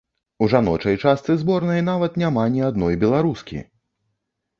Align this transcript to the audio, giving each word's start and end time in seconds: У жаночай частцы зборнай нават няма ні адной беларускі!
У 0.43 0.45
жаночай 0.53 0.95
частцы 1.03 1.35
зборнай 1.41 1.83
нават 1.89 2.17
няма 2.21 2.47
ні 2.55 2.65
адной 2.69 2.97
беларускі! 3.05 3.61